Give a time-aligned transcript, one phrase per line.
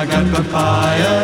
[0.00, 1.19] I got papayas,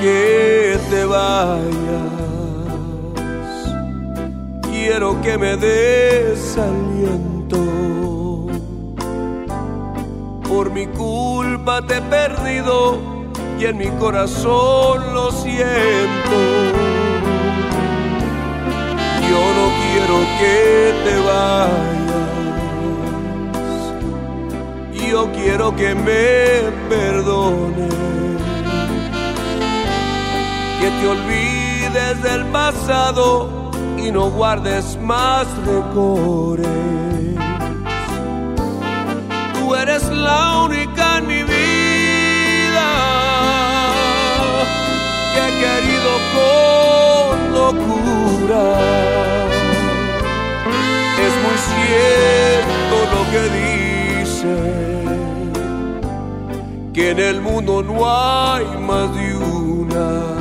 [0.00, 1.68] que te vayas.
[4.70, 7.58] Quiero que me des aliento.
[10.48, 12.98] Por mi culpa te he perdido
[13.58, 16.38] y en mi corazón lo siento.
[19.30, 21.88] Yo no quiero que te vayas.
[25.10, 28.37] Yo quiero que me perdones.
[30.80, 36.68] Que te olvides del pasado y no guardes más rencores.
[39.54, 42.88] Tú eres la única en mi vida
[45.34, 48.64] que he querido con locura.
[51.26, 53.42] Es muy cierto lo que
[54.22, 54.54] dice,
[56.94, 60.37] que en el mundo no hay más de una.